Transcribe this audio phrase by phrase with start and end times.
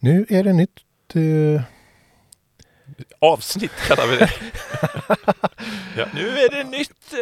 [0.00, 0.80] Nu är det nytt.
[1.14, 1.62] eh,
[3.18, 4.30] Avsnitt kallar vi det.
[5.96, 7.12] ja, nu är det nytt!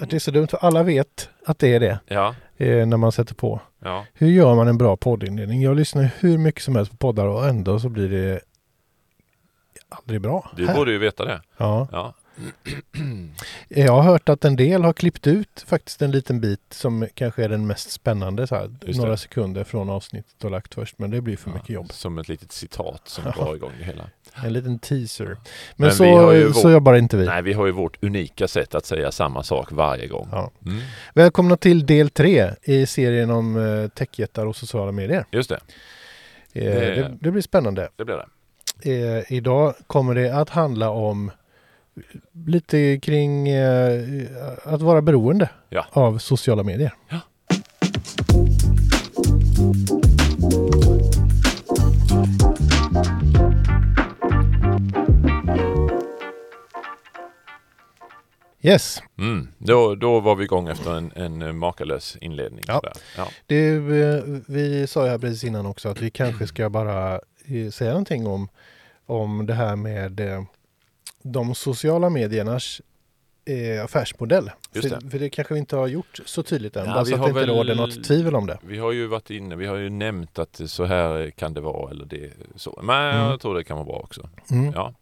[0.00, 0.06] eh.
[0.08, 3.12] det är så dumt för alla vet att det är det Ja, eh, när man
[3.12, 3.60] sätter på.
[3.84, 4.06] ja.
[4.14, 5.62] Hur gör man en bra poddinledning?
[5.62, 8.40] Jag lyssnar hur mycket som helst på poddar och ändå så blir det
[9.88, 10.50] aldrig bra.
[10.56, 10.74] Du Här.
[10.74, 11.42] borde ju veta det.
[11.56, 11.88] Ja.
[11.92, 12.14] Ja,
[13.68, 17.44] Jag har hört att en del har klippt ut faktiskt en liten bit som kanske
[17.44, 20.98] är den mest spännande, så här, några sekunder från avsnittet och lagt först.
[20.98, 21.92] Men det blir för mycket jobb.
[21.92, 23.44] Som ett litet citat som Ja.
[23.44, 24.04] drar igång det hela.
[24.44, 25.24] En liten teaser.
[25.26, 25.36] Men,
[25.76, 26.04] Men så,
[26.62, 27.26] vår- jobbar inte vi.
[27.26, 30.28] Nej, vi har ju vårt unika sätt att säga samma sak varje gång.
[30.32, 30.50] Ja.
[30.66, 30.78] Mm,
[31.14, 35.24] Välkomna till del tre i serien om uh, techjättar och sociala medier.
[35.30, 35.60] just det,
[36.52, 37.88] Eh, Det- det, det blir spännande.
[37.96, 38.26] det blir det.
[39.18, 41.30] Eh, idag kommer det att handla om
[42.46, 44.02] lite kring eh,
[44.64, 45.86] att vara beroende Ja.
[45.90, 46.92] av sociala medier.
[47.08, 47.20] Ja.
[58.62, 59.48] Yes, Mm.
[59.58, 62.64] Då, då var vi igång efter en, en makalös inledning.
[62.66, 62.82] Ja.
[63.16, 63.28] Ja.
[63.46, 67.70] det, eh, vi sa ju här precis innan också att vi kanske ska bara eh,
[67.72, 68.48] säga någonting om,
[69.06, 70.42] om det här med eh,
[71.32, 72.80] de sociala mediernas
[73.44, 74.50] eh, affärsmodell.
[74.72, 75.10] Just För, det.
[75.10, 77.20] för det kanske vi inte har gjort så tydligt än, Ja, bara vi så att
[77.20, 78.58] har det inte råder något tvivel om det.
[78.62, 81.90] Vi har ju varit inne, vi har ju nämnt att så här kan det vara
[81.90, 82.80] eller det så.
[82.82, 83.30] Men Mm.
[83.30, 84.28] jag tror det kan vara bra också.
[84.50, 84.72] Mm.
[84.74, 84.94] Ja,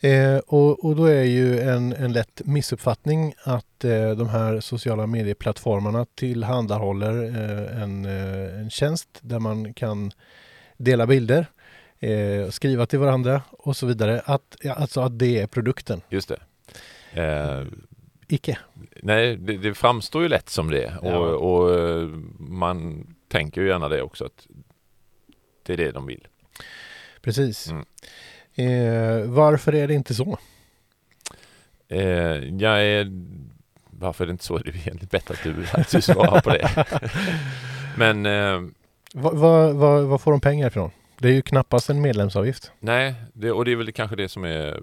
[0.00, 5.06] Eh, och, och då är ju en, en lätt missuppfattning att eh, de här sociala
[5.06, 10.12] medieplattformarna tillhandahåller eh, en, eh, en tjänst där man kan
[10.76, 11.46] dela bilder,
[12.00, 14.22] eh, skriva till varandra och så vidare.
[14.24, 16.00] Att, ja, alltså att det är produkten.
[16.08, 16.40] just det.
[17.22, 17.64] Eh,
[18.28, 18.58] Icke.
[19.02, 21.18] nej, det, det framstår ju lätt som det och, Ja.
[21.18, 22.08] och eh,
[22.38, 24.46] man tänker ju gärna det också att
[25.62, 26.26] det är det de vill.
[27.22, 27.70] Precis.
[27.70, 27.84] Mm.
[28.54, 30.38] Eh, varför är det inte så?
[31.88, 32.00] Eh,
[32.56, 33.12] jag är,
[33.90, 34.58] varför är det inte så?
[34.58, 36.86] Det är egentligen bättre att du, att du svarar på det.
[37.96, 38.70] Men eh,
[39.14, 40.90] Va, va, va, vad får de pengar ifrån?
[41.18, 42.72] Det är ju knappast en medlemsavgift.
[42.80, 44.80] nej, det, och det är väl kanske det som är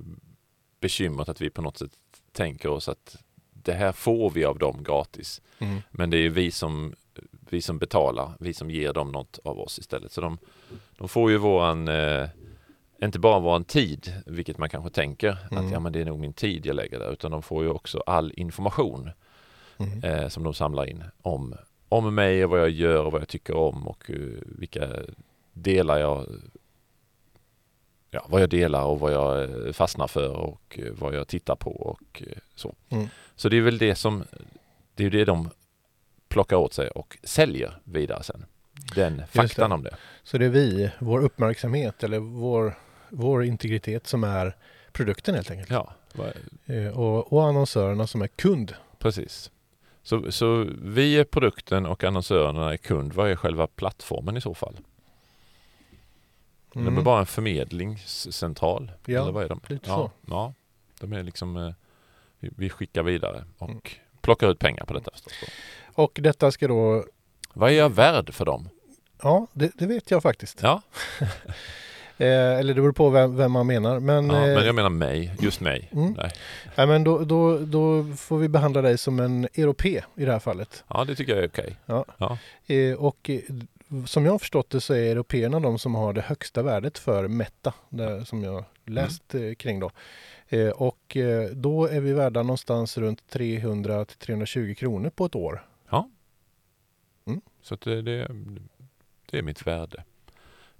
[0.79, 1.91] bekymret att vi på något sätt
[2.31, 3.17] tänker oss att
[3.53, 5.41] det här får vi av dem gratis.
[5.59, 5.81] Mm.
[5.91, 6.93] Men det är ju vi som,
[7.49, 10.11] vi som betalar, vi som ger dem något av oss istället.
[10.11, 10.37] Så de,
[10.97, 12.27] de får ju våran, eh,
[13.03, 15.65] inte bara våran tid, vilket man kanske tänker Mm.
[15.65, 17.69] att ja men det är nog min tid jag lägger där, utan de får ju
[17.69, 19.09] också all information
[19.77, 20.03] Mm.
[20.03, 21.55] eh, som de samlar in om,
[21.89, 24.87] om mig och vad jag gör och vad jag tycker om och eh, vilka
[25.53, 26.27] delar jag
[28.15, 31.55] Ja, vad jag delar och vad jag eh, fastnar för och eh, vad jag tittar
[31.55, 32.75] på och eh, så.
[32.89, 33.07] Mm.
[33.35, 34.23] Så det är väl det som
[34.95, 35.49] Det är det de
[36.27, 38.45] plockar åt sig och säljer vidare sen.
[38.95, 39.75] Den faktan det.
[39.75, 39.95] om det.
[40.23, 42.77] Så det är vi, vår uppmärksamhet eller vår,
[43.09, 44.55] vår integritet som är
[44.91, 45.69] produkten helt enkelt.
[45.69, 45.93] Ja,
[46.93, 48.73] och, och annonsörerna som är kund.
[48.99, 49.51] precis.
[50.03, 53.13] Så, så vi är produkten och annonsörerna är kund.
[53.13, 54.77] Vad är själva plattformen i så fall?
[56.73, 58.91] De är bara en förmedlingscentral?
[59.05, 59.59] Ja, eller vad är de?
[59.67, 60.11] lite ja, så.
[60.33, 60.53] Ja,
[60.99, 61.73] de är liksom eh,
[62.39, 63.81] vi- skickar vidare och Mm.
[64.21, 65.33] plockar ut pengar på detta förstås.
[65.95, 67.05] Och detta ska då,
[67.53, 68.69] Vad är jag värd för dem?
[69.23, 70.59] ja det, det vet jag faktiskt.
[70.61, 70.81] Ja,
[72.17, 72.27] Eh,
[72.59, 73.99] eller det beror på vem, vem man menar.
[73.99, 75.89] Men, ja eh, men jag menar mig, just mig.
[75.93, 76.11] Mm.
[76.17, 76.31] Nej.
[76.77, 80.39] nej, men då, då, då får vi behandla dig som en europe i det här
[80.39, 80.83] fallet.
[80.87, 81.75] Ja, det tycker jag är okej.
[82.91, 83.39] Eh, och eh,
[84.05, 87.27] som jag har förstått det så är européerna de som har det högsta värdet för
[87.27, 89.91] Meta, där, som jag läst eh, kring då.
[90.49, 95.35] Eh, och eh, då är vi värda någonstans runt 300 till 320 kronor på ett
[95.35, 95.65] år.
[97.61, 98.27] Så att det, det,
[99.31, 100.03] det är mitt värde.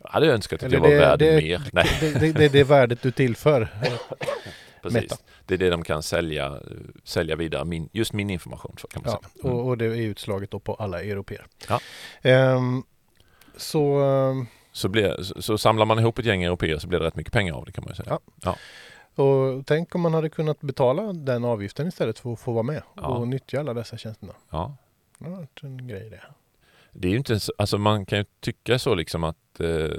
[0.04, 1.70] Jag hade önskat att Eller jag var det- värd det- mer.
[1.74, 3.68] Nej, Det, det, det är det värdet du tillför.
[4.82, 5.02] precis.
[5.02, 5.16] Meta.
[5.46, 6.60] Det är det de kan sälja,
[7.04, 8.76] sälja vidare, min, just min information.
[8.80, 9.44] Så kan man Ja, säga.
[9.50, 9.58] Mm.
[9.60, 11.46] och, och det är utslaget på alla europeer.
[11.70, 11.80] Ja.
[12.22, 12.84] Ehm,
[13.58, 17.06] så ehm, Så, blir, så, så samlar man ihop ett gäng europeer så blir det
[17.06, 18.20] rätt mycket pengar av det kan man ju säga.
[18.44, 18.56] Ja.
[19.24, 22.84] och tänk om man hade kunnat betala den avgiften istället för att få vara med
[22.96, 23.02] Ja.
[23.08, 24.34] och nyttja alla dessa tjänsterna.
[24.50, 24.76] Ja.
[25.18, 26.22] Det har varit en grej det.
[26.92, 29.90] Det är ju inte, så- alltså man kan ju tycka så liksom att, eh,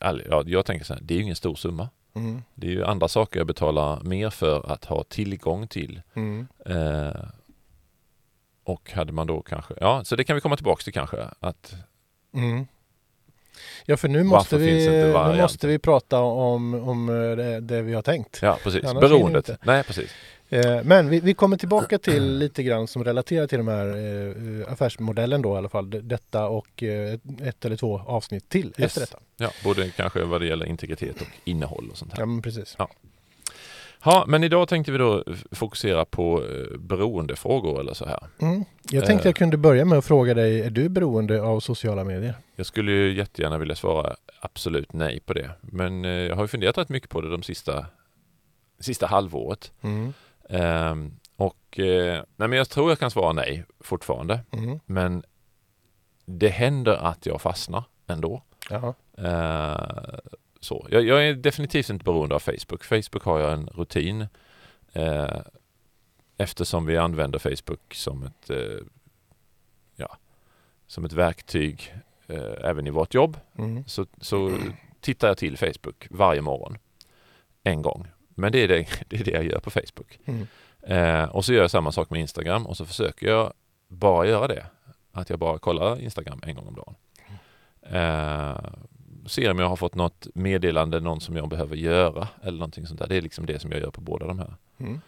[0.00, 1.88] all, ja, jag tänker så här, det är ju ingen stor summa.
[2.14, 2.42] Mm.
[2.54, 6.02] Det är ju andra saker jag betalar mer för att ha tillgång till.
[6.14, 6.46] Mm.
[6.66, 7.22] Eh,
[8.64, 11.24] och hade man då kanske, ja så det kan vi komma tillbaka till kanske.
[11.40, 11.74] Att,
[12.34, 12.66] Mm.
[13.84, 17.94] Ja, för nu måste, vi, nu måste vi prata om, om eh, det, det vi
[17.94, 18.38] har tänkt.
[18.42, 19.50] ja precis, Annars beroendet.
[19.62, 20.10] Nej precis.
[20.52, 24.72] Eh, men vi, vi, kommer tillbaka till lite grann som relaterar till de här eh,
[24.72, 25.90] affärsmodellen då i alla fall.
[25.90, 28.78] Detta och eh, ett eller två avsnitt till yes.
[28.78, 29.18] efter detta.
[29.36, 32.20] Ja, både kanske vad det gäller integritet och innehåll och sånt här.
[32.20, 32.74] Ja, precis.
[32.78, 32.88] Ja.
[34.04, 38.20] Ja, men idag tänkte vi då fokusera på eh, beroendefrågor eller så här.
[38.38, 38.64] Mm.
[38.90, 42.34] Jag tänkte jag kunde börja med att fråga dig, är du beroende av sociala medier?
[42.56, 45.50] Jag skulle ju jättegärna vilja svara absolut nej på det.
[45.60, 47.86] Men jag har ju funderat rätt mycket på det de sista,
[48.80, 49.72] sista halvåret.
[49.80, 50.12] Mm.
[50.48, 54.40] Um, och eh, nej, men jag tror jag kan svara nej fortfarande.
[54.52, 54.80] Mm.
[54.86, 55.22] Men
[56.24, 58.42] det händer att jag fastnar ändå.
[59.18, 59.76] Uh,
[60.64, 60.86] så.
[60.90, 62.84] Jag, jag, är definitivt inte beroende av Facebook.
[62.84, 64.26] Facebook har jag en rutin
[64.96, 65.40] uh,
[66.36, 68.80] eftersom vi använder Facebook som ett, uh,
[69.96, 70.16] ja,
[70.86, 71.94] som ett verktyg
[72.64, 73.36] även i vårt jobb.
[73.58, 73.84] Mm.
[73.86, 74.58] Så, så
[75.00, 76.78] tittar jag till Facebook varje morgon
[77.62, 80.18] en gång men det är det, det, är det jag gör på Facebook.
[80.24, 80.46] Mm.
[80.82, 83.52] Eh, och så gör jag samma sak med Instagram och så försöker jag
[83.88, 84.66] bara göra det.
[85.12, 86.94] Att jag bara kollar Instagram en gång om dagen.
[87.82, 88.72] Eh,
[89.26, 93.00] ser om jag har fått något meddelande, någon som jag behöver göra eller någonting sånt
[93.00, 93.06] där.
[93.06, 94.54] Det är liksom det som jag gör på båda de här.
[94.78, 95.00] Mm.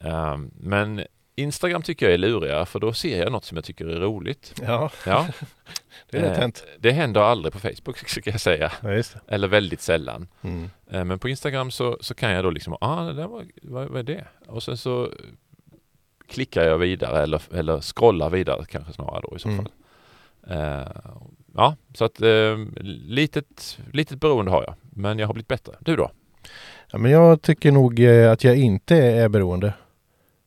[0.00, 1.04] Eh, men
[1.34, 4.54] Instagram tycker jag är lurigare för då ser jag något som jag tycker är roligt.
[4.62, 5.26] Ja, ja.
[6.10, 6.64] det är lätt eh, hänt.
[6.78, 8.72] Det händer aldrig på Facebook ska jag säga.
[8.82, 10.28] Ja, Eller väldigt sällan.
[10.42, 10.70] Mm.
[10.90, 13.88] Eh, men på Instagram så, så kan jag då liksom, ah, det där var, vad,
[13.88, 14.26] vad är det?
[14.46, 15.12] Och sen så
[16.26, 19.64] klickar jag vidare eller, eller scrollar vidare kanske snarare då i så mm.
[19.64, 19.72] fall.
[20.50, 20.86] Uh,
[21.54, 25.72] ja, så att uh, litet, litet beroende har jag, men jag har blivit bättre.
[25.80, 26.10] Du då?
[26.90, 29.72] Ja, men jag tycker nog att jag inte är beroende.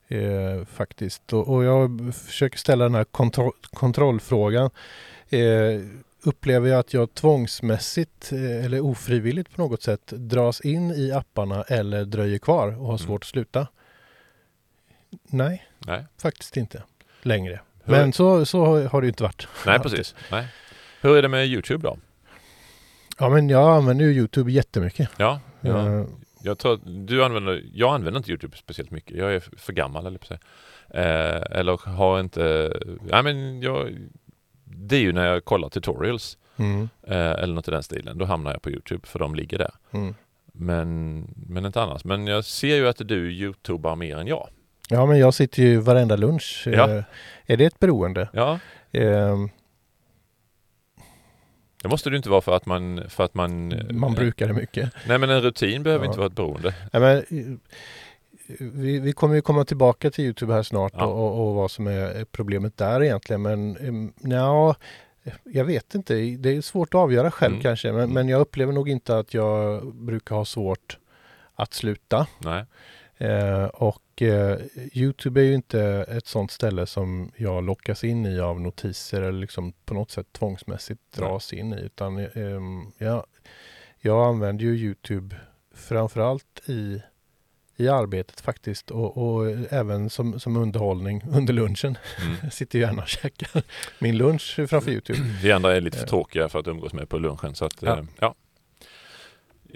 [0.08, 1.32] Eh, faktiskt.
[1.32, 4.70] Och, och, jag försöker ställa den här kontro kontrollfrågan.
[5.28, 5.80] Eh,
[6.22, 11.62] upplever jag att jag tvångsmässigt eh, eller ofrivilligt på något sätt dras in i apparna
[11.62, 12.98] eller dröjer kvar och har mm.
[12.98, 13.66] svårt att sluta?
[15.24, 16.82] Nej, Nej, faktiskt inte
[17.22, 17.60] längre.
[17.84, 19.48] Hur Men så, så har det inte varit.
[19.66, 20.14] Nej, precis.
[20.30, 20.46] Nej.
[21.04, 21.98] Hur är det med Youtube då?
[23.18, 25.08] Ja, men jag använder ju Youtube jättemycket.
[25.16, 25.70] Ja, ja.
[25.70, 26.06] Uh,
[26.42, 29.16] jag tror du använder, jag använder inte Youtube speciellt mycket.
[29.16, 30.38] Jag är för gammal eller på sig.
[30.88, 33.98] Eh, eller har inte, nej men jag,
[34.64, 36.88] det är ju när jag kollar tutorials mm.
[37.02, 38.18] eh, eller något i den stilen.
[38.18, 39.72] Då hamnar jag på Youtube för de ligger där.
[39.90, 40.14] Mm.
[40.52, 42.04] Men, men inte annars.
[42.04, 44.48] Men jag ser ju att du youtubar mer än jag.
[44.88, 46.64] Ja men jag sitter ju varenda lunch.
[46.66, 46.90] Ja.
[46.90, 47.04] Eh,
[47.46, 48.28] är det ett beroende?
[48.32, 48.58] Ja.
[51.84, 53.02] Det måste det inte vara för att man...
[53.08, 54.90] För att man, man eh, brukar det mycket.
[55.08, 56.10] Nej men en rutin behöver ja.
[56.10, 56.74] inte vara ett beroende.
[56.92, 61.04] Nej, men, eh, vi, vi kommer ju komma tillbaka till Youtube här snart ja.
[61.04, 63.42] och, och, vad som är problemet där egentligen.
[63.42, 64.74] Men ja,
[65.44, 66.14] jag vet inte.
[66.14, 67.62] Det är svårt att avgöra själv mm.
[67.62, 67.92] kanske.
[67.92, 68.14] Men, mm.
[68.14, 70.98] men jag upplever nog inte att jag brukar ha svårt
[71.54, 72.26] att sluta.
[72.38, 72.64] Nej.
[73.24, 74.58] Eh, och eh,
[74.92, 79.40] Youtube är ju inte ett sånt ställe som jag lockas in i av notiser eller
[79.40, 81.80] liksom på något sätt tvångsmässigt dras in i.
[81.80, 82.60] Utan eh,
[82.98, 83.26] jag,
[84.00, 85.36] jag använder ju Youtube
[85.74, 87.02] framförallt i,
[87.76, 91.98] i arbetet faktiskt och, och även som, som underhållning under lunchen.
[92.22, 92.36] Mm.
[92.42, 93.62] jag sitter gärna och käkar
[93.98, 95.18] min lunch framför Youtube.
[95.42, 96.08] Vi andra är lite för eh.
[96.08, 97.54] tråkiga för att umgås med på lunchen.
[97.54, 97.98] Så att, ja.
[97.98, 98.34] Eh, ja.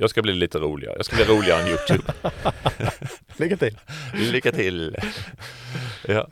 [0.01, 0.95] Jag ska bli lite roligare.
[0.97, 2.13] Jag ska bli roligare än Youtube.
[3.37, 3.79] Lycka till!
[4.15, 4.97] Lycka till!
[6.07, 6.27] ja.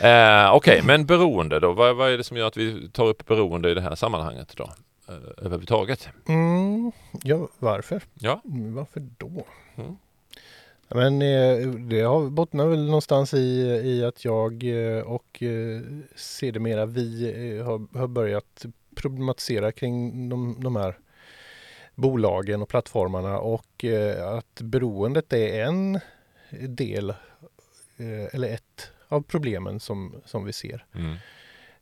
[0.00, 1.72] eh, Okej, okay, men beroende då?
[1.72, 4.56] Vad, vad, är det som gör att vi tar upp beroende i det här sammanhanget
[4.56, 4.70] då?
[5.08, 6.08] Eh, överhuvudtaget?
[6.28, 8.02] Mm, ja, varför?
[8.14, 8.40] Ja.
[8.74, 9.46] Varför då?
[9.76, 9.96] Mm.
[10.88, 15.82] Men eh, det bottnar väl någonstans i, i att jag eh, och eh,
[16.16, 20.96] sedermera vi har, har börjat problematisera kring de, de här
[21.94, 26.00] bolagen och plattformarna och eh, att beroendet är en
[26.68, 27.10] del
[27.96, 30.84] eh, eller ett av problemen som, som vi ser.
[30.94, 31.16] Mm.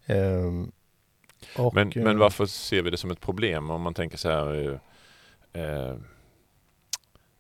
[0.07, 0.73] Um,
[1.57, 4.81] och, men, men varför ser vi det som ett problem om man tänker så här
[5.53, 5.97] eh,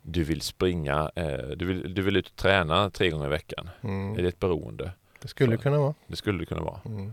[0.02, 3.70] du vill springa, eh, du, vill, du vill ut och träna tre gånger i veckan.
[3.82, 4.18] Mm.
[4.18, 4.92] Är det ett beroende?
[5.22, 5.94] Det skulle så, kunna vara.
[6.06, 6.80] Det skulle kunna vara.
[6.84, 7.12] Mm.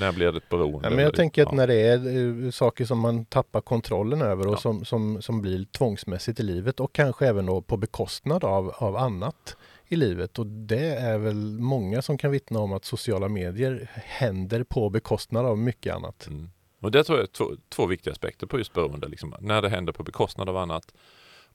[0.00, 0.88] När blir det ett beroende?
[0.88, 4.46] Ja, men jag tänker att när det är eh, saker som man tappar kontrollen över
[4.46, 4.58] och ja.
[4.58, 8.96] som, som, som blir tvångsmässigt i livet och kanske även då på bekostnad av, av
[8.96, 9.56] annat
[9.88, 10.38] i livet.
[10.38, 15.46] Och det är väl många som kan vittna om att sociala medier händer på bekostnad
[15.46, 16.26] av mycket annat.
[16.26, 16.50] Mm.
[16.80, 19.08] Och det tror jag är två, två viktiga aspekter på just beroende.
[19.08, 20.94] Liksom, när det händer på bekostnad av annat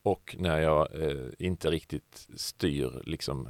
[0.03, 3.49] och när jag eh, inte riktigt styr liksom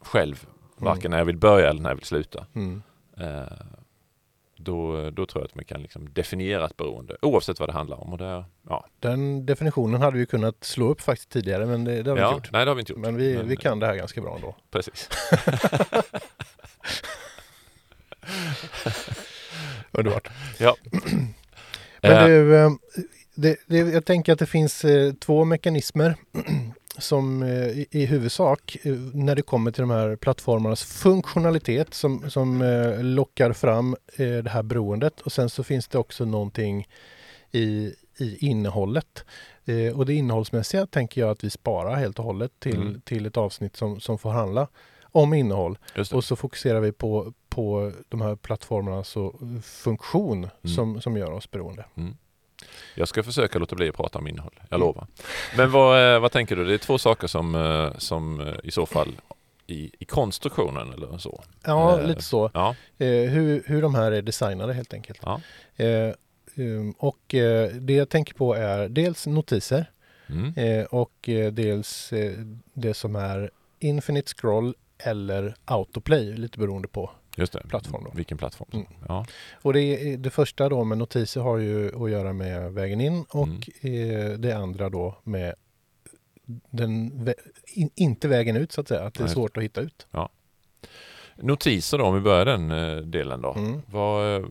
[0.00, 0.46] själv
[0.76, 2.46] Varken när jag vill börja eller när jag vill sluta.
[2.54, 2.82] Mm.
[3.20, 3.42] Uh,
[4.56, 8.00] då, då tror jag att man kan liksom definiera ett beroende oavsett vad det handlar
[8.00, 8.12] om.
[8.12, 8.86] Och det, ja.
[9.00, 12.28] Den definitionen hade vi kunnat slå upp faktiskt tidigare men det, det har vi ja,
[12.28, 12.52] inte gjort.
[12.52, 13.00] Nej, det har vi inte gjort.
[13.00, 14.56] Men vi, men, vi kan det här ganska bra ändå.
[14.70, 15.08] Precis.
[19.92, 20.28] Underbart.
[20.58, 20.76] Ja.
[22.00, 22.70] Men Eh, du, eh,
[23.34, 26.16] det, det, jag tänker att det finns eh, två mekanismer
[26.98, 32.30] som eh, i, i huvudsak eh, när det kommer till de här plattformarnas funktionalitet som,
[32.30, 36.88] som eh, lockar fram det här beroendet och sen så finns det också någonting
[37.52, 39.24] i, i innehållet.
[39.64, 43.00] Eh, och det innehållsmässiga tänker jag att vi sparar helt och hållet till, Mm.
[43.00, 44.68] till ett avsnitt som, som får handla
[45.02, 45.78] om innehåll.
[46.16, 49.34] Och så fokuserar vi på, på de här plattformarnas och
[49.64, 50.74] funktion Mm.
[50.74, 51.84] som, som gör oss beroende.
[52.94, 54.80] Jag ska försöka låta bli att prata om innehåll, jag Mm.
[54.86, 55.06] lovar.
[55.56, 56.64] Men vad, eh, vad tänker du?
[56.64, 59.08] Det är två saker som, eh, som eh, i så fall
[59.66, 61.42] i, i konstruktionen eller så.
[61.64, 62.50] Ja, Eh, lite så.
[62.54, 65.18] Ja, Eh, hur, hur de här är designade helt enkelt.
[65.22, 65.40] ja.
[65.76, 66.12] Eh,
[66.58, 67.18] um, och
[67.80, 69.90] det jag tänker på är dels notiser
[70.28, 70.86] Mm.
[70.90, 72.12] och dels
[72.74, 77.10] det som är Infinite Scroll eller Autoplay, lite beroende på.
[77.38, 77.66] Just det.
[77.68, 78.10] Plattform då.
[78.14, 78.68] Vilken plattform.
[78.72, 78.86] Mm.
[79.08, 79.26] Ja.
[79.62, 83.24] Och det, är- det första då med notiser har ju att göra med vägen in
[83.28, 83.48] och
[83.82, 84.10] Mm.
[84.30, 85.54] eh, det andra då med
[86.70, 87.34] den, vä-
[87.66, 90.06] in, inte vägen ut så att säga, att det är svårt att hitta ut.
[91.36, 93.52] Notiser då, om vi börjar den eh, delen då.
[93.54, 93.82] Mm.
[93.86, 94.46] Vad, eh,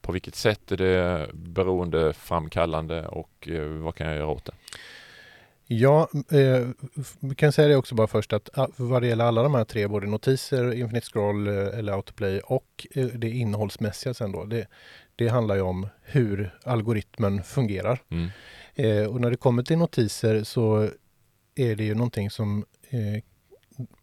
[0.00, 3.48] på vilket sätt är det beroendeframkallande och
[3.80, 4.52] vad kan jag göra åt det?
[5.70, 6.68] Ja, eh,
[7.20, 9.64] vi kan säga det också bara först att ah, vad det gäller alla de här
[9.64, 14.66] tre, både notiser, Infinite Scroll eh, eller Autoplay och eh, det innehållsmässiga sen då, det,
[15.16, 18.02] det handlar ju om hur algoritmen fungerar.
[18.08, 18.28] Mm.
[18.74, 20.90] Eh, och när det kommer till notiser så
[21.54, 23.22] är det ju någonting som eh,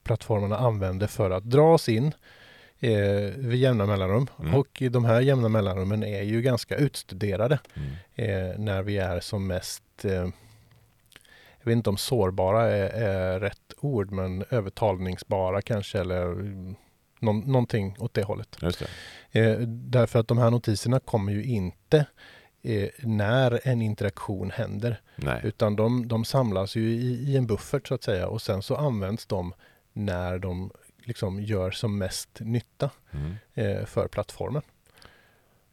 [0.03, 2.13] plattformarna använder för att dra oss in
[2.79, 4.27] eh, vid jämna mellanrum.
[4.39, 4.55] Mm.
[4.55, 7.89] Och de här jämna mellanrummen är ju ganska utstuderade Mm.
[8.15, 10.27] eh, när vi är som mest eh,
[11.65, 16.75] jag vet inte om sårbara är, är rätt ord, men övertalningsbara kanske eller mm,
[17.19, 18.57] någon, någonting åt det hållet.
[19.31, 19.39] Det.
[19.39, 22.05] Eh, därför att de här notiserna kommer ju inte
[22.63, 25.41] eh, när en interaktion händer, Nej.
[25.43, 28.75] utan de, de samlas ju i, i en buffert så att säga och sen så
[28.75, 29.53] används de
[29.93, 33.35] när de liksom gör som mest nytta Mm.
[33.53, 34.61] eh, för plattformen.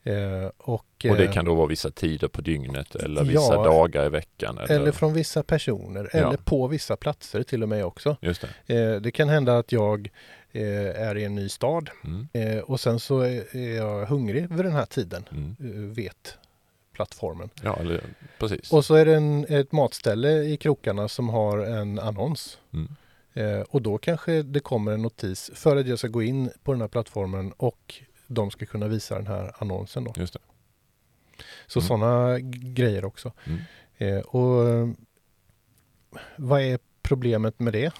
[0.04, 0.72] Eh, och,
[1.10, 3.64] Och det eh, kan då vara vissa tider på dygnet eller vissa Ja.
[3.64, 4.58] dagar i veckan?
[4.58, 6.18] Eller, Eller från vissa personer Ja.
[6.18, 8.16] eller på vissa platser till och med också.
[8.20, 8.74] Just det.
[8.94, 10.10] Eh, det kan hända att jag
[10.52, 12.62] är i en ny stad Mm.
[12.64, 15.92] och sen så är jag hungrig vid den här tiden, Mm.
[15.94, 16.36] vet
[16.92, 17.50] plattformen.
[17.62, 18.00] Ja, eller,
[18.38, 18.72] precis.
[18.72, 22.58] Och så är det en, ett matställe i krokarna som har en annons.
[22.72, 22.88] Mm.
[23.34, 26.72] Eh, och då kanske det kommer en notis för att jag ska gå in på
[26.72, 27.94] den här plattformen och
[28.34, 30.04] de ska kunna visa den här annonsen.
[30.04, 30.12] Då.
[30.16, 30.40] Just det.
[31.66, 31.88] Så Mm.
[31.88, 33.32] sådana grejer också.
[33.44, 33.60] Mm.
[33.98, 34.88] Eh, och eh,
[36.36, 37.92] vad är problemet med det?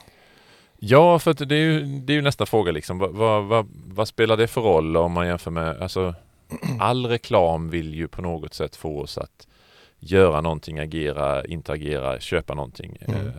[0.79, 2.99] Ja, för det är ju, det är ju nästa fråga liksom.
[2.99, 6.15] Vad, vad, vad, vad spelar det för roll om man jämför med, alltså
[6.81, 9.47] all reklam vill ju på något sätt få oss att
[9.99, 12.99] göra någonting, agera, interagera, köpa någonting.
[13.01, 13.31] Mm.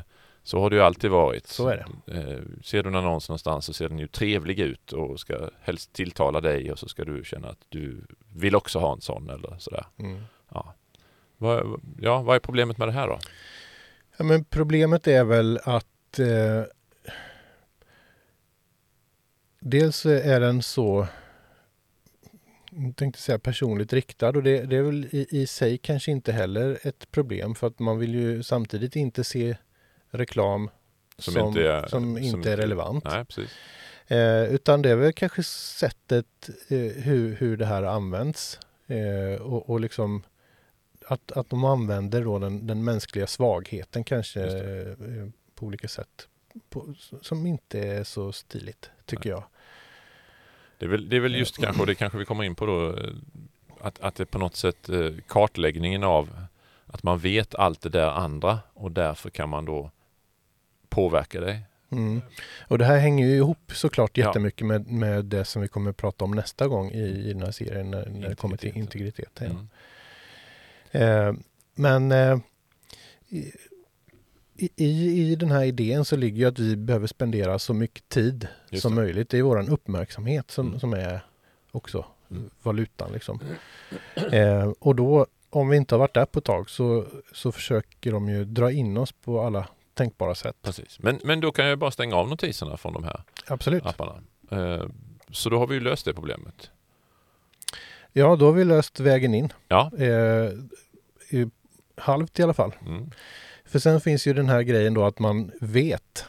[0.44, 1.48] Så har det ju alltid varit.
[1.48, 2.14] Så är det.
[2.18, 5.94] Eh, Ser du en annons någonstans så ser den ju trevlig ut och ska helst
[5.94, 9.56] tilltala dig och så ska du känna att du vill också ha en sån eller
[9.58, 9.86] sådär.
[10.00, 10.22] Mm.
[10.50, 10.74] Ja.
[11.38, 13.20] Vad, ja, vad är problemet med det här då?
[14.18, 16.64] Ja, men problemet är väl att eh,
[19.60, 21.08] dels är den så
[22.72, 26.32] jag tänkte säga personligt riktad och det, det är väl i, i sig kanske inte
[26.32, 29.58] heller ett problem för att man vill ju samtidigt inte se
[30.14, 30.70] reklam
[31.18, 33.04] Som som, inte är- som inte är relevant.
[33.04, 33.52] Nej, precis.
[34.08, 38.60] Eh, utan det är väl kanske sättet eh, hur, hur det här används.
[38.88, 40.24] Eh, och, och liksom
[41.08, 46.28] att, att de använder då den, den mänskliga svagheten kanske eh, på olika sätt.
[46.70, 49.44] På, som inte är så stiligt, tycker jag.
[50.78, 52.66] Det är väl, det är väl just kanske, och det kanske vi kommer in på
[52.66, 53.10] då, eh,
[53.82, 56.30] att, att det på något sätt eh, kartläggningen av
[56.86, 59.92] att man vet allt det där andra och därför kan man då
[60.96, 61.62] påverka dig.
[61.92, 62.22] Mm.
[62.68, 64.26] Och det här hänger ju ihop såklart Ja.
[64.28, 67.42] jättemycket med, med det som vi kommer att prata om nästa gång i, i den
[67.44, 69.30] här serien när, när det kommer till Integritet.
[69.42, 69.68] integritet.
[70.92, 71.00] Ja.
[71.02, 71.28] Mm.
[71.38, 71.42] Eh,
[71.76, 72.40] men eh,
[74.56, 78.10] i, i, i den här idén så ligger ju att vi behöver spendera så mycket
[78.10, 79.02] tid Just som det.
[79.02, 79.30] möjligt.
[79.30, 80.80] Det är våran uppmärksamhet som, Mm.
[80.80, 81.26] som är
[81.72, 82.50] också Mm.
[82.62, 83.12] valutan.
[83.12, 83.40] Liksom.
[84.32, 88.12] Eh, och då, om vi inte har varit där på ett tag så, så försöker
[88.12, 90.56] de ju dra in oss på alla tänkbara sätt.
[90.62, 91.00] Precis.
[91.00, 93.86] Men, men då kan jag bara stänga av notiserna från de här Absolut.
[93.86, 94.24] apparna.
[94.52, 94.88] Eh,
[95.32, 96.72] så då har vi ju löst det problemet.
[98.12, 99.54] Ja, då har vi löst vägen in.
[99.68, 99.92] Ja.
[99.98, 100.50] Eh,
[101.30, 101.50] i,
[101.98, 102.76] halvt i alla fall.
[102.86, 103.12] Mm.
[103.66, 106.26] För sen finns ju den här grejen då att man vet.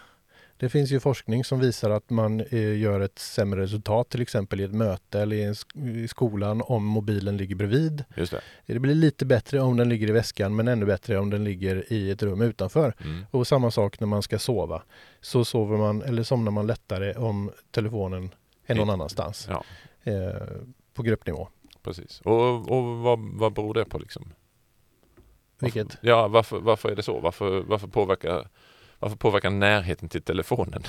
[0.56, 4.60] Det finns ju forskning som visar att man eh, gör ett sämre resultat till exempel
[4.60, 5.54] i ett möte eller i,
[6.02, 8.04] i skolan om mobilen ligger bredvid.
[8.16, 8.40] Just det.
[8.66, 11.92] Det blir lite bättre om den ligger i väskan men ännu bättre om den ligger
[11.92, 12.94] i ett rum utanför.
[13.04, 13.26] Mm.
[13.30, 14.82] Och samma sak när man ska sova.
[15.20, 18.30] Så sover man eller somnar man lättare om telefonen
[18.66, 19.64] är någon annanstans Ja,
[20.02, 20.42] eh,
[20.94, 21.48] på gruppnivå.
[21.82, 22.20] precis.
[22.20, 24.32] Och, och vad, vad beror det på liksom?
[25.60, 25.86] Vilket?
[25.86, 27.20] Varför, ja, varför, varför är det så?
[27.20, 28.48] Varför, varför, påverkar,
[29.04, 30.82] varför påverkar närheten till telefonen?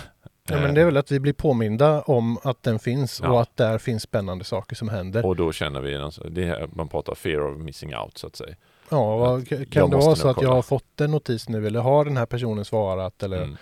[0.49, 3.29] Ja, men det är väl att vi blir påminda om att den finns Ja.
[3.31, 5.25] och att där finns spännande saker som händer.
[5.25, 8.55] Och då känner vi, det här, man pratar fear of missing out så att säga.
[8.89, 11.79] Ja, vad- kan jag det vara så att jag har fått en notis nu eller
[11.79, 13.57] har den här personen svarat eller Mm.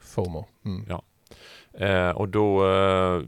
[0.00, 0.46] FOMO?
[0.64, 0.84] Mm.
[0.88, 1.02] Ja.
[1.86, 3.22] Eh, och då, eh,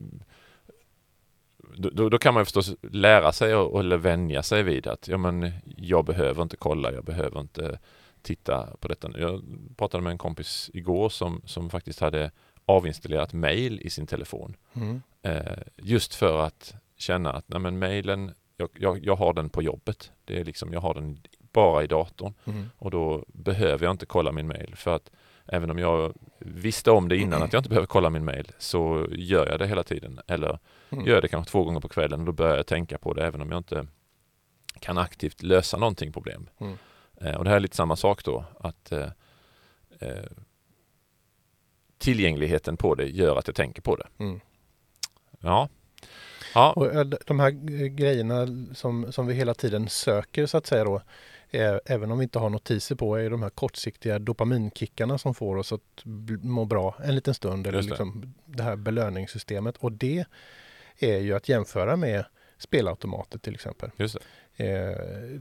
[1.76, 5.52] då, då, kan man förstås lära sig och, eller vänja sig vid att ja, men
[5.76, 7.78] jag behöver inte kolla, jag behöver inte
[8.22, 9.08] titta på detta.
[9.08, 9.18] nu.
[9.20, 9.42] Jag
[9.76, 12.30] pratade med en kompis igår som, som faktiskt hade
[12.66, 14.56] avinstallerat mail i sin telefon.
[14.74, 15.02] Mm.
[15.22, 19.62] Eh, just för att känna att nej, men mailen, jag, jag, jag har den på
[19.62, 20.12] jobbet.
[20.24, 21.20] Det är liksom, jag har den
[21.52, 22.34] bara i datorn.
[22.44, 22.70] Mm.
[22.78, 25.10] Och då behöver jag inte kolla min mail för att
[25.46, 29.06] även om jag visste om det innan att jag inte behöver kolla min mail så
[29.10, 30.20] gör jag det hela tiden.
[30.26, 30.58] Eller
[30.92, 31.06] Mm.
[31.06, 33.26] gör jag det kanske två gånger på kvällen och då börjar jag tänka på det
[33.26, 33.86] även om jag inte
[34.80, 36.48] kan aktivt lösa någonting problem.
[37.20, 39.08] Eh, och det här är lite samma sak då att eh,
[39.98, 40.30] eh,
[41.98, 44.06] tillgängligheten på det gör att jag tänker på det.
[44.18, 44.40] Mm.
[45.40, 45.68] Ja.
[46.54, 47.50] Ja, Och de här
[47.88, 51.02] grejerna som, som vi hela tiden söker så att säga då,
[51.84, 55.72] även om vi inte har notiser på, är de här kortsiktiga dopaminkickarna som får oss
[55.72, 56.02] att
[56.42, 57.66] må bra en liten stund.
[57.66, 57.88] Eller det.
[57.88, 59.76] liksom det här belöningssystemet.
[59.76, 60.24] Och det
[60.98, 62.24] är ju att jämföra med
[62.58, 63.90] spelautomater till exempel.
[63.96, 64.20] just det.
[64.60, 65.40] Eh,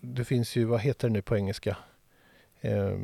[0.00, 1.76] det finns ju, vad heter det nu på engelska?
[2.60, 2.98] Eh,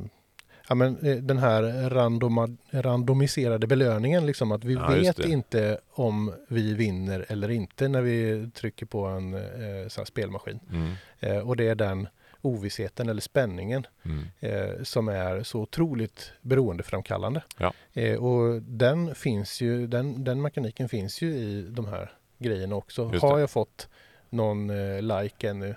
[0.69, 6.33] ja, men, eh, den här randoma, randomiserade belöningen, liksom att vi Ja, vet inte om
[6.49, 10.61] vi vinner eller inte när vi trycker på en eh, spelmaskin.
[10.71, 10.93] Mm.
[11.21, 12.09] Eh, och det är den
[12.41, 14.25] ovissheten eller spänningen Mm.
[14.41, 17.43] eh, som är så otroligt beroendeframkallande.
[17.59, 17.73] Ja.
[17.93, 23.11] Eh, och den finns ju, den, den mekaniken finns ju i de här grejerna också.
[23.13, 23.41] Just Har det.
[23.41, 23.89] jag fått
[24.31, 25.75] någon eh, like ännu?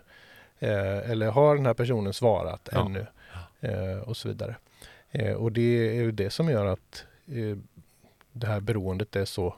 [0.59, 2.85] Eh, eller har den här personen svarat Ja.
[2.85, 3.05] ännu?
[3.61, 4.55] Eh, och så vidare.
[5.37, 7.05] Och det är ju det som gör att
[8.31, 9.55] det här beroendet är så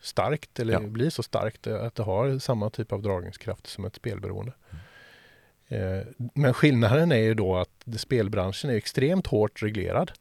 [0.00, 0.80] starkt eller Ja.
[0.80, 4.52] blir så starkt att det har samma typ av dragningskraft som ett spelberoende.
[5.68, 10.12] Eh, Men skillnaden är ju då att spelbranschen är extremt hårt reglerad.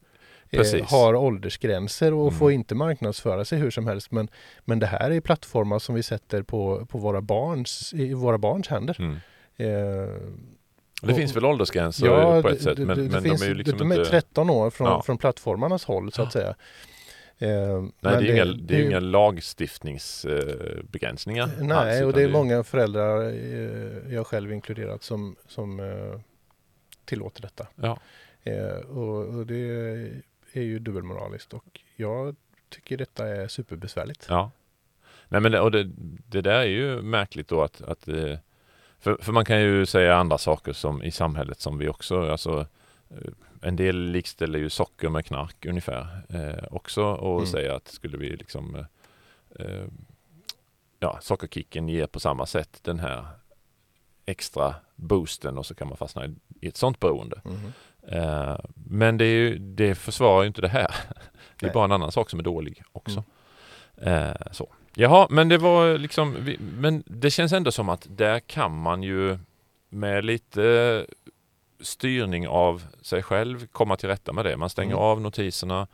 [0.52, 0.84] Eh.
[0.86, 2.40] Har åldersgränser och Mm.
[2.40, 4.12] får inte marknadsföra sig hur som helst.
[4.12, 4.28] Men,
[4.66, 8.68] men det här är plattformar som vi sätter på, på våra barns, i våra barns
[8.68, 8.96] händer.
[9.00, 9.14] Mm.
[9.58, 9.68] Eh,
[11.04, 13.40] Det Och- finns väl åldersgränser Ja, på ett det- sätt det- men, det men finns,
[13.42, 14.10] de är ju liksom de är inte...
[14.10, 15.02] 13 år från, Ja.
[15.02, 16.56] från plattformarnas håll så att säga.
[17.38, 22.64] Eh, Nej, det är, inga, det är inga lagstiftningsbegränsningar Nej, alls, och det är många
[22.64, 26.20] föräldrar, eh, jag själv inkluderat, som, som eh,
[27.06, 27.68] tillåter detta.
[27.76, 28.00] Ja,
[28.44, 30.10] Eh, och, och det
[30.60, 32.36] är ju dubbelmoraliskt och jag
[32.70, 34.26] tycker detta är superbesvärligt.
[34.30, 34.52] ja.
[35.28, 35.90] Nej, men det, och det,
[36.30, 38.38] det där är ju märkligt då att, att eh,
[39.00, 42.66] för, för man kan ju säga andra saker som i samhället som vi också, alltså
[43.10, 47.52] eh, en del likställer ju socker med knark ungefär eh, också och Mm.
[47.52, 48.86] säger att skulle vi liksom eh,
[49.66, 49.86] eh,
[51.00, 53.26] ja, sockerkicken ger på samma sätt den här
[54.26, 56.26] extra boosten och så kan man fastna
[56.60, 57.42] i, ett sånt beroende.
[57.46, 57.74] Mhm.
[58.08, 60.88] Eh, men det, är ju, det försvarar ju inte det här.
[61.60, 61.74] Det är Nej.
[61.74, 63.24] bara en annan sak som är dålig också.
[63.98, 64.68] Eh, så.
[64.96, 69.38] Jaha, men det var liksom, men det känns ändå som att där kan man ju
[69.90, 71.06] med lite
[71.80, 74.58] styrning av sig själv komma till rätta med det.
[74.58, 75.04] Man stänger Mm.
[75.04, 75.88] av notiserna.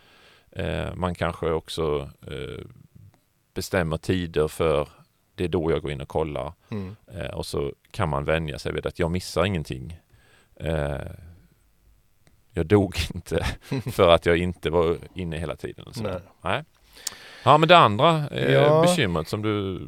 [0.52, 2.10] Eh, man kanske också
[3.54, 4.88] bestämmer tider för
[5.36, 6.54] det är då jag går in och kollar.
[6.72, 6.96] Mm.
[7.34, 10.00] Och så kan man vänja sig vid att jag missar ingenting.
[12.58, 13.46] Jag dog inte
[13.92, 15.86] för att jag inte var inne hela tiden.
[15.94, 16.04] Så.
[16.04, 16.20] Nej.
[16.42, 16.64] Nej.
[17.44, 18.82] Ja, men det andra eh, Ja.
[18.82, 19.82] bekymret som du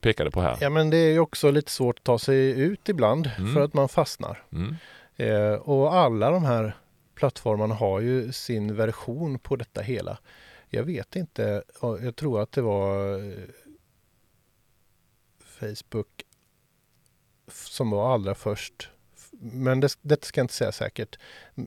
[0.00, 0.58] pekade på här.
[0.60, 3.54] Ja men det är ju också lite svårt att ta sig ut ibland Mm.
[3.54, 4.42] för att man fastnar.
[4.52, 4.76] Mm.
[5.16, 6.76] Eh, och alla de här
[7.14, 10.18] plattformarna har ju sin version på detta hela.
[10.68, 13.32] Jag vet inte, ja, jag tror att det var eh,
[15.60, 16.22] Facebook
[17.52, 18.88] som var allra först.
[19.40, 21.18] Men det, det ska jag inte säga säkert.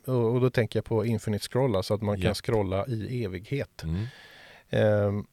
[0.05, 2.23] Och, och då tänker jag på Infinite Scroll, alltså att man Ja.
[2.27, 3.83] kan scrolla i evighet.
[3.83, 4.05] Mm.
[4.69, 5.25] Ehm,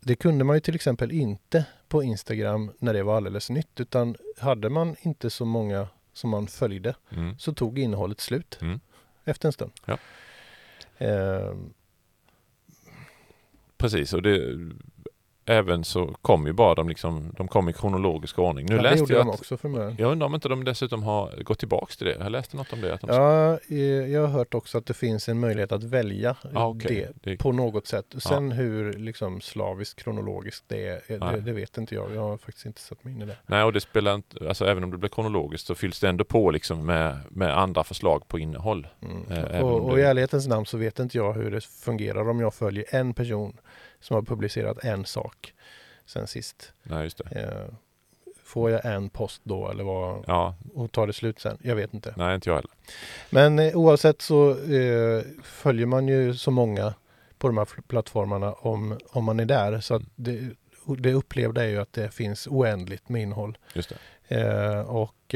[0.00, 4.16] det kunde man ju till exempel inte på Instagram när det var alldeles nytt utan
[4.38, 7.38] hade man inte så många som man följde Mm.
[7.38, 8.80] så tog innehållet slut Mm.
[9.24, 9.72] efter en stund.
[9.84, 9.98] Ja.
[10.98, 11.54] Eh,
[13.76, 14.58] Precis, och det,
[15.46, 18.66] även så kom ju bara de liksom, de kom i kronologisk ordning.
[18.66, 19.96] Nu ja, det läste gjorde jag de att, också början.
[19.98, 22.16] jag undrar om inte de dessutom har gått tillbaks till det.
[22.20, 22.94] Jag läste något om det.
[22.94, 23.58] Att de, Ja,
[24.06, 27.08] jag har hört också att det finns en möjlighet att välja Ah, okej.
[27.22, 28.14] det Det- på något sätt.
[28.18, 32.14] Sen hur liksom slaviskt kronologiskt det är, det, det vet inte jag.
[32.14, 33.36] Jag har faktiskt inte satt mig in i det.
[33.46, 36.24] Nej, och det spelar inte, alltså även om det blir kronologiskt så fylls det ändå
[36.24, 38.86] på liksom med, med andra förslag på innehåll.
[39.02, 39.22] Mm.
[39.30, 42.40] Även och, och det- i ärlighetens namn så vet inte jag hur det fungerar om
[42.40, 43.56] jag följer en person
[44.02, 45.54] som har publicerat en sak
[46.06, 46.72] sen sist.
[46.82, 47.40] Nej, just det.
[47.40, 47.74] Eh,
[48.44, 50.24] får jag en post då eller vad?
[50.26, 51.58] Ja, Och tar det slut sen?
[51.62, 52.14] Jag vet inte.
[52.16, 52.70] nej inte jag heller.
[53.30, 56.94] Men eh, oavsett så eh, följer man ju så många
[57.38, 59.80] på de här plattformarna om, om man är där.
[59.80, 60.40] Så att det,
[60.98, 63.58] det upplevda är ju att det finns oändligt med innehåll.
[63.74, 63.92] Just
[64.28, 64.40] det.
[64.40, 65.34] Eh, och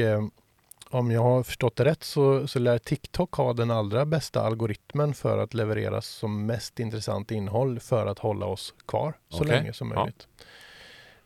[0.89, 5.13] om jag har förstått det rätt så, så lär TikTok ha den allra bästa algoritmen
[5.13, 9.47] för att leverera som mest intressant innehåll för att hålla oss kvar så Okej.
[9.47, 9.99] länge som Ja.
[9.99, 10.27] möjligt.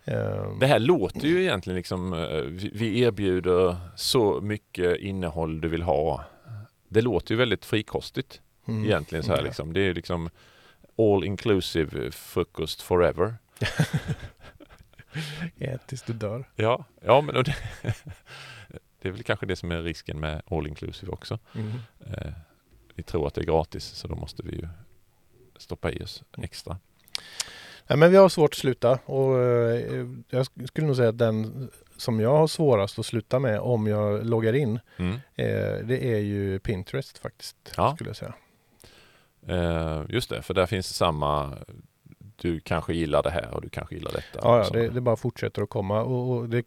[0.05, 2.41] Eh, Det här låter ju egentligen liksom, eh,
[2.73, 6.23] vi erbjuder så mycket innehåll du vill ha.
[6.87, 9.43] Det låter ju väldigt frikostigt mm, egentligen så här ja.
[9.43, 9.73] liksom.
[9.73, 10.29] Det är liksom
[10.97, 13.35] all inclusive frukost forever.
[15.59, 16.45] Ät tills du dör.
[16.55, 17.55] Ja, ja men det,
[19.01, 21.39] det är väl kanske det som är risken med all inclusive också.
[21.55, 21.71] Mm.
[22.07, 22.31] Eh,
[22.95, 24.67] vi tror att det är gratis så då måste vi ju
[25.57, 26.77] stoppa i oss extra.
[27.87, 31.17] Nej, men vi har svårt att sluta och eh, jag sk- skulle nog säga att
[31.17, 35.13] den som jag har svårast att sluta med om jag loggar in Mm.
[35.13, 37.73] eh, det är ju Pinterest faktiskt.
[37.77, 37.95] Ja.
[37.95, 38.33] Skulle jag säga.
[39.47, 41.57] Eh, just det, för där finns samma
[42.41, 44.39] du kanske gillar det här och du kanske gillar detta.
[44.41, 46.65] Ja, ja Så- det, det bara fortsätter att komma och, och det,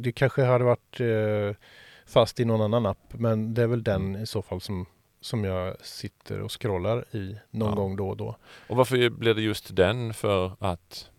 [0.00, 1.56] det, kanske hade varit eh,
[2.06, 4.22] fast i någon annan app men det är väl den Mm.
[4.22, 4.86] i så fall som,
[5.20, 7.74] som jag sitter och scrollar i någon Ja.
[7.74, 8.36] gång då och då.
[8.68, 11.10] Och varför blir det just den för att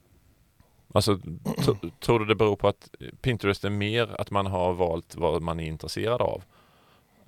[0.93, 2.89] Alltså, tr- tror du det beror på att
[3.21, 6.43] Pinterest är mer att man har valt vad man är intresserad av?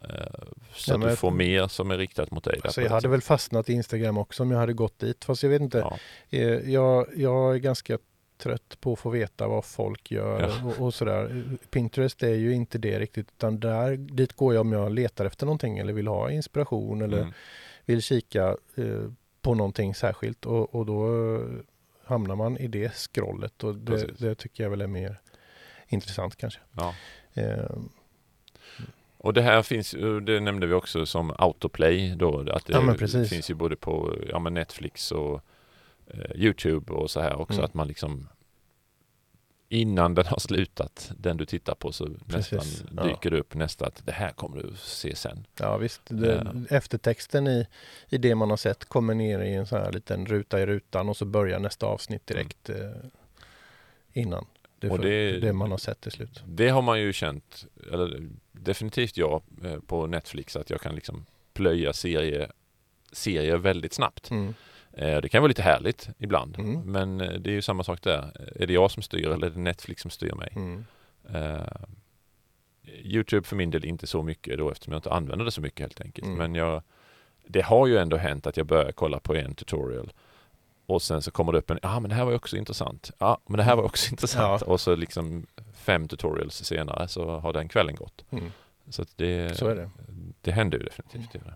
[0.09, 0.25] Eh,
[0.73, 2.59] Så Ja, att du får mer som är riktat mot dig?
[2.63, 3.11] Alltså jag hade sätt.
[3.11, 5.77] väl fastnat i Instagram också om jag hade gått dit fast jag vet inte.
[5.77, 5.97] Ja.
[6.29, 7.97] Eh, Jag, jag är ganska
[8.37, 10.69] trött på att få veta vad folk gör Ja.
[10.69, 11.43] och, och sådär.
[11.69, 15.45] Pinterest är ju inte det riktigt utan där, dit går jag om jag letar efter
[15.45, 17.33] någonting eller vill ha inspiration eller Mm.
[17.85, 19.09] vill kika eh,
[19.41, 21.41] på någonting särskilt och, och då eh,
[22.05, 25.19] hamnar man i det scrollet och det, det tycker jag väl är mer
[25.87, 26.59] intressant kanske.
[26.77, 26.93] Ja.
[27.33, 27.69] Eh,
[29.23, 29.91] Och det här finns,
[30.25, 34.39] det nämnde vi också som autoplay då, att det Ja, finns ju både på ja,
[34.39, 35.41] men Netflix och
[36.07, 37.65] eh, Youtube och så här också Mm.
[37.65, 38.27] att man liksom
[39.69, 43.03] innan den har slutat, den du tittar på så Precis, nästan ja.
[43.03, 45.47] dyker det upp nästa att det här kommer du se sen.
[45.59, 47.67] ja visst, det, eftertexten i,
[48.09, 51.09] i det man har sett kommer ner i en sån här liten ruta i rutan
[51.09, 52.91] och så börjar nästa avsnitt direkt eh,
[54.13, 54.45] innan
[54.87, 56.43] det, Och det- det man har sett till slut.
[56.47, 61.25] Det har man ju känt, eller definitivt jag eh, på Netflix att jag kan liksom
[61.53, 62.51] plöja serier,
[63.11, 64.31] serier väldigt snabbt.
[64.31, 64.53] Mm.
[64.93, 66.81] Eh, Det kan vara lite härligt ibland, Mm.
[66.91, 68.31] men eh, det är ju samma sak där.
[68.55, 70.49] Är det jag som styr eller är det Netflix som styr mig?
[70.55, 70.85] Mm.
[71.33, 71.67] Eh,
[73.03, 75.79] Youtube för min del inte så mycket då eftersom jag inte använder det så mycket
[75.79, 76.25] helt enkelt.
[76.27, 76.37] Mm.
[76.37, 76.81] Men jag,
[77.47, 80.13] det har ju ändå hänt att jag börjar kolla på en tutorial
[80.93, 83.11] och sen så kommer det upp en, ja ah, men det här var också intressant.
[83.17, 84.61] Ja, men det här var också intressant.
[84.61, 84.73] Ja.
[84.73, 88.25] Och så liksom fem tutorials senare så har den kvällen gått.
[88.31, 88.51] Mm.
[88.89, 89.89] Så det, Så är det.
[90.41, 91.33] det händer ju definitivt.
[91.33, 91.53] det.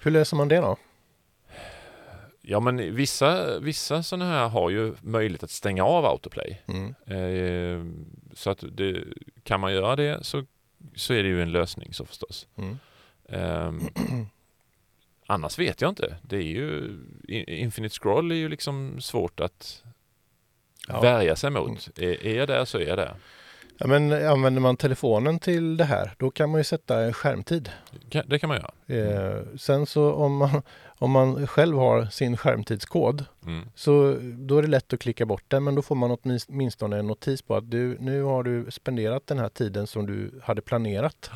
[0.00, 0.76] Hur löser man det då?
[2.40, 6.62] Ja men vissa, vissa sådana här har ju möjlighet att stänga av autoplay.
[6.66, 6.94] Mm.
[7.06, 9.04] Eh, så att det,
[9.42, 10.44] kan man göra det så,
[10.96, 12.46] så är det ju en lösning så förstås.
[12.56, 12.78] Mm.
[13.28, 13.80] Ehm,
[15.28, 16.16] annars vet jag inte.
[16.22, 16.96] Det är ju,
[17.46, 19.82] Infinite Scroll är ju liksom svårt att
[20.88, 21.00] Ja.
[21.00, 21.88] värja sig mot.
[21.98, 23.14] Är, är jag där så är jag där.
[23.78, 27.70] Ja, men använder man telefonen till det här, då kan man ju sätta en skärmtid.
[28.26, 29.00] Det kan man göra.
[29.00, 30.62] Eh, sen så om man,
[30.98, 33.68] om man själv har sin skärmtidskod Mm.
[33.74, 37.06] så då är det lätt att klicka bort den men då får man åtminstone en
[37.06, 41.30] notis på att du, nu har du spenderat den här tiden som du hade planerat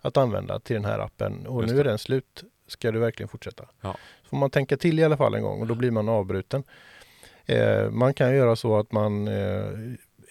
[0.00, 1.90] att använda till den här appen och Just nu är det.
[1.90, 2.44] den slut.
[2.68, 3.64] Ska du verkligen fortsätta?
[3.80, 3.96] Ja.
[4.22, 6.62] Så får man tänka till i alla fall en gång och då blir man avbruten.
[7.46, 9.64] Eh, man kan göra så att man eh,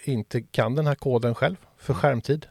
[0.03, 2.01] inte kan den här koden själv för Mm.
[2.01, 2.47] skärmtid.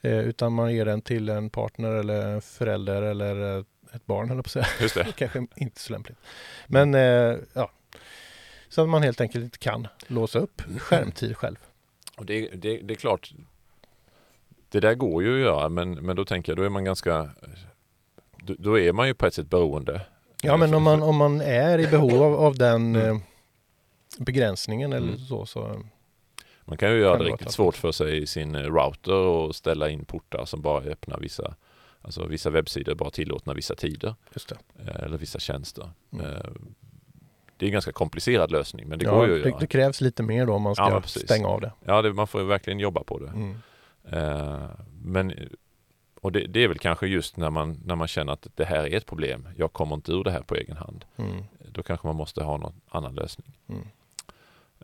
[0.00, 4.28] Eh, utan man ger den till en partner eller en förälder eller eh, ett barn,
[4.28, 4.66] höll på att säga.
[4.80, 5.06] Just det.
[5.16, 6.18] Kanske inte så lämpligt.
[6.66, 7.70] Men eh, ja,
[8.68, 11.56] Så att man helt enkelt inte kan låsa upp skärmtid själv.
[12.16, 13.32] Och det, det, det är klart,
[14.68, 17.30] det där går ju att göra men, men då tänker jag då är man ganska
[18.58, 20.00] då, är man ju på ett sätt beroende.
[20.42, 23.16] Ja men om man, om man är i behov av, av den Mm.
[23.16, 23.22] eh,
[24.18, 25.18] begränsningen eller Mm.
[25.18, 25.82] så, så
[26.64, 29.88] Man kan ju göra det riktigt svårt för sig i sin eh, router och ställa
[29.90, 31.54] in portar som bara öppnar vissa
[32.02, 34.14] Alltså vissa webbsidor bara tillåtna vissa tider
[34.86, 35.90] eh, eller vissa tjänster.
[36.12, 36.24] Mm.
[37.56, 39.58] Det är en ganska komplicerad lösning men det ja, går ju att det, göra.
[39.60, 41.22] det krävs lite mer då om man Ja, ska precis.
[41.22, 41.72] stänga av det.
[41.84, 43.28] Ja, det, man får ju verkligen jobba på det.
[43.28, 43.56] Mm.
[45.02, 45.32] Men
[46.20, 48.86] och det, det är väl kanske just när man, när man känner att det här
[48.86, 49.48] är ett problem.
[49.56, 51.04] Jag kommer inte ur det här på egen hand.
[51.16, 51.44] Mm.
[51.72, 53.52] Då kanske man måste ha någon annan lösning.
[53.68, 53.82] Mm.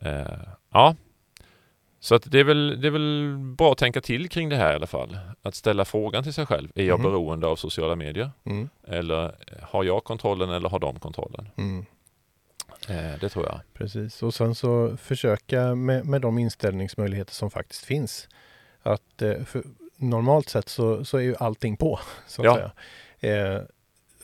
[0.01, 0.39] Eh,
[0.71, 0.95] ja,
[1.99, 4.71] så att det, är väl, det är väl bra att tänka till kring det här
[4.71, 5.17] i alla fall.
[5.41, 6.69] Att ställa frågan till sig själv.
[6.75, 7.11] Är jag Mhm.
[7.11, 8.31] beroende av sociala medier?
[8.43, 8.69] Mm.
[8.87, 11.49] Eller har jag kontrollen eller har de kontrollen?
[11.57, 11.85] Mm.
[12.89, 13.59] Eh, det tror jag.
[13.73, 18.27] Precis, och sen så försöka med, med de inställningsmöjligheter som faktiskt finns.
[18.83, 19.63] Att eh, för
[19.97, 22.71] normalt sett så, så är ju allting på, så att Ja.
[23.19, 23.55] säga.
[23.55, 23.61] Eh,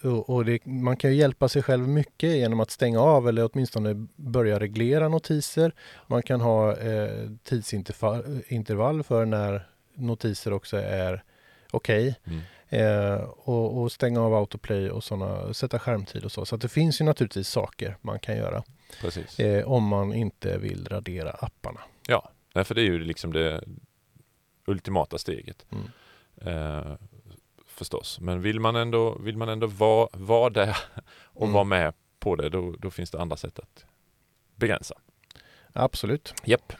[0.04, 3.50] och och det, man kan ju hjälpa sig själv mycket genom att stänga av eller
[3.54, 5.72] åtminstone börja reglera notiser.
[6.08, 11.24] Man kan ha eh, tidsintervall intervall för när notiser också är
[11.72, 12.16] okej.
[12.26, 12.42] Mm.
[12.70, 16.46] Eh, och, och stänga av autoplay och sådana, sätta skärmtid och så.
[16.46, 18.64] Så det finns ju naturligtvis saker man kan göra
[19.38, 21.80] eh, om man inte vill radera apparna.
[22.08, 23.64] Ja, nej, för det är ju liksom det
[24.66, 25.66] ultimata steget.
[25.72, 25.86] Mm.
[26.42, 26.94] Eh,
[27.68, 28.20] förstås.
[28.20, 30.78] Men vill man ändå, vill man ändå vara, vara där
[31.24, 31.54] och Mm.
[31.54, 33.86] vara med på det, då, då finns det andra sätt att
[34.56, 34.96] begränsa.
[35.74, 36.34] Absolut.
[36.44, 36.74] Japp.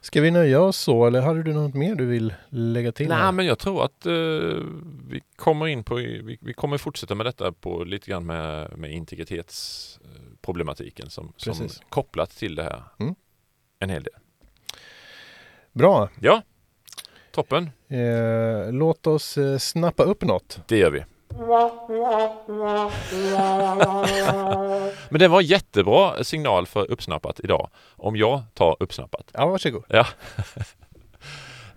[0.00, 3.12] Ska vi nöja oss så eller hade du något mer du vill lägga till?
[3.12, 3.22] här?
[3.22, 4.12] Nej, men jag tror att eh,
[5.08, 8.92] vi kommer in på, vi, vi kommer fortsätta med detta på lite grann med, med
[8.92, 12.82] integritetsproblematiken som, som kopplat till det här.
[12.98, 13.14] Mm.
[13.78, 14.14] En hel del.
[15.72, 16.08] Bra.
[16.20, 16.42] Ja,
[17.36, 17.70] toppen.
[17.88, 20.60] Eh, låt oss eh, snappa upp något.
[20.66, 21.04] Det gör vi.
[25.08, 27.68] Men det var jättebra signal för uppsnappat idag.
[27.96, 29.30] Om jag tar uppsnappat.
[29.32, 29.84] Ja, varsågod.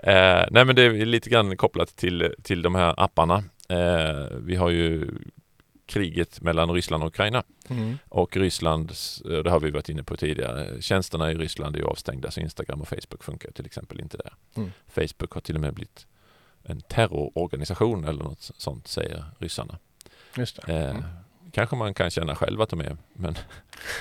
[0.04, 3.44] Eh, nej men det är lite grann kopplat till, till de här apparna.
[3.70, 5.12] Eh, vi har ju
[5.90, 7.44] kriget mellan Ryssland och Ukraina.
[7.68, 7.98] Mm.
[8.10, 8.92] Och Ryssland,
[9.26, 12.82] eh, det har vi varit inne på tidigare, tjänsterna i Ryssland är avstängda så Instagram
[12.82, 14.34] och Facebook funkar till exempel inte där.
[14.56, 14.72] Mm.
[14.88, 16.08] Facebook har till och med blivit
[16.64, 19.78] en terrororganisation eller något sånt säger ryssarna.
[20.36, 20.70] Just.
[20.70, 21.04] Eh, Mm.
[21.52, 23.38] Kanske man kan känna själv att de är, men,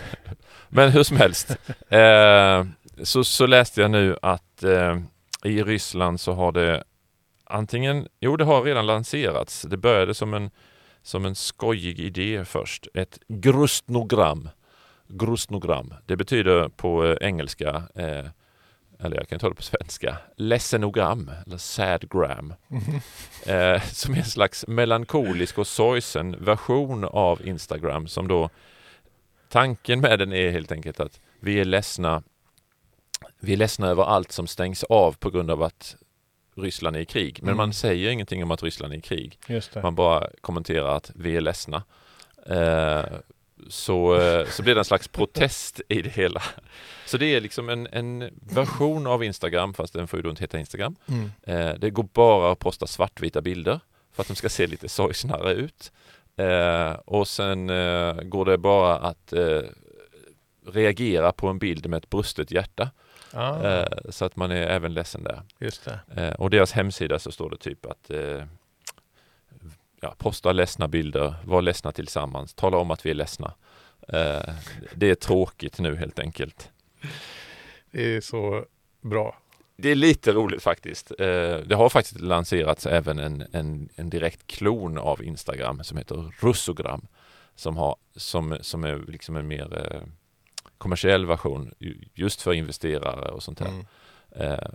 [0.69, 1.57] men hur som helst.
[1.89, 2.67] Eh,
[3.03, 4.99] så, så läste jag nu att eh,
[5.45, 6.85] i Ryssland så har det
[7.45, 10.51] antingen, jo det har redan lanserats, det började som en,
[11.03, 14.49] som en skojig idé först, ett grustnogram.
[15.09, 18.27] Grustnogram, det betyder på eh, engelska, eh,
[19.01, 22.55] eller jag kan ta det på svenska, ledsenogram eller sadgram.
[23.47, 28.51] Eh, som är en slags melankolisk och sorgsen version av Instagram som då
[29.49, 32.23] tanken med den är helt enkelt att vi är ledsna
[33.41, 35.97] vi är ledsna över allt som stängs av på grund av att
[36.63, 37.39] Ryssland är i krig.
[37.43, 37.57] Men Mm.
[37.57, 39.39] man säger ingenting om att Ryssland är i krig.
[39.83, 41.83] Man bara kommenterar att vi är ledsna.
[42.47, 43.05] Eh,
[43.69, 46.43] så, eh, så blir det en slags protest i det hela.
[47.07, 50.43] Så det är liksom en, en version av Instagram, fast den får ju då inte
[50.43, 50.97] heta Instagram.
[51.09, 51.31] Mm.
[51.43, 53.81] Eh, det går bara att posta svartvita bilder
[54.13, 55.93] för att de ska se lite sorgsnare ut.
[56.37, 59.61] Eh, och sen eh, går det bara att eh,
[60.67, 62.91] reagera på en bild med ett brustet hjärta.
[63.33, 65.43] Ah, Eh, så att man är även ledsen där.
[65.59, 66.01] just det.
[66.17, 68.45] Eh, och deras hemsida så står det typ att eh,
[70.01, 73.55] ja, posta ledsna bilder, var ledsna tillsammans, tala om att vi är ledsna.
[74.95, 76.71] Det är tråkigt nu helt enkelt.
[77.91, 78.65] Det är så
[79.01, 79.39] bra.
[79.77, 81.13] Det är lite roligt faktiskt.
[81.19, 87.07] Det har faktiskt lanserats även en, en, en direkt klon av Instagram som heter Russogram.
[87.55, 90.03] Som, har, som, som är liksom en mer
[90.79, 93.69] kommersiell version ju- just för investerare och sånt här.
[93.69, 93.87] Mm.
[94.31, 94.69] Eh,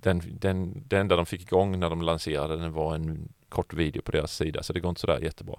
[0.00, 4.02] den, den, det enda de fick igång när de lanserade den var en kort video
[4.02, 5.56] på deras sida så det går inte sådär jättebra.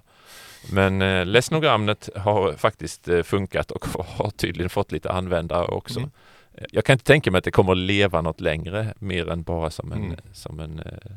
[0.72, 5.98] Men eh, Lesnogrammet har faktiskt eh, funkat och har tydligen fått lite användare också.
[5.98, 6.10] Mm.
[6.54, 9.42] Eh, Jag kan inte tänka mig att det kommer att leva något längre mer än
[9.42, 10.16] bara som en, Mm.
[10.32, 11.12] som en eh,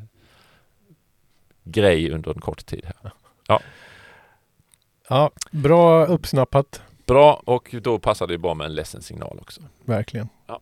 [1.64, 2.86] grej under en kort tid.
[3.02, 3.12] Här.
[5.08, 6.82] Ja, bra uppsnappat.
[7.08, 9.60] Bra och då passar det bra med en ledsen signal också.
[9.84, 10.28] Verkligen.
[10.46, 10.60] Ja.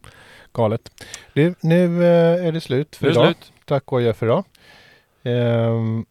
[0.52, 1.04] Galet.
[1.32, 3.24] Du, nu eh, är det slut för Nu idag.
[3.26, 3.52] slut.
[3.64, 4.44] Tack och adjö för idag.
[5.22, 6.06] Ehm,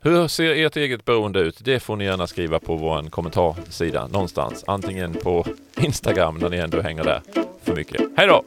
[0.00, 1.58] Hur ser ert eget beroende ut?
[1.64, 4.64] Det får ni gärna skriva på vår kommentarsida någonstans.
[4.66, 5.44] Antingen på
[5.80, 7.22] Instagram där ni ändå hänger där
[7.62, 8.00] för mycket.
[8.16, 8.42] Hej då!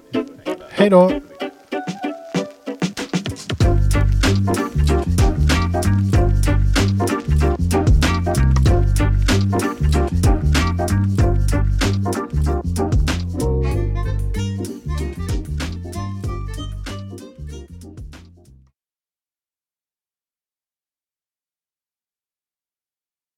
[0.69, 1.11] Hej då!